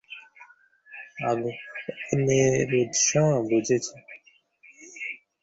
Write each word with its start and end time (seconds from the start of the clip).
আগুনের 1.23 2.69
উৎস, 2.81 3.07
বুঝেছি। 3.47 3.95